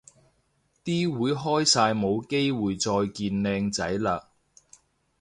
[0.83, 4.23] 啲會開晒冇機會再見靚仔嘞